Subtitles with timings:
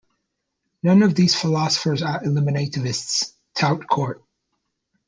[0.81, 4.23] None of these philosophers are eliminativists "tout court".